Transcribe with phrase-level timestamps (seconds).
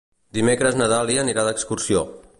[0.37, 2.07] Dimecres na Dàlia anirà d'excursió.